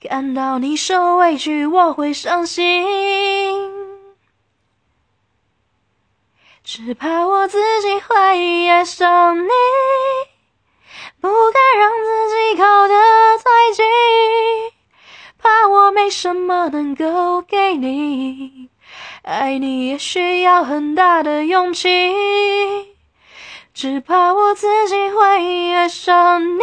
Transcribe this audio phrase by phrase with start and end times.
[0.00, 2.84] 看到你受委屈，我会伤心，
[6.62, 9.48] 只怕我自己会爱上你，
[11.20, 12.94] 不敢让自己靠得
[13.38, 13.84] 太近，
[15.38, 18.68] 怕我没什么能够给你，
[19.22, 21.88] 爱你也需要很大的勇气，
[23.74, 26.62] 只怕我自己会爱上你。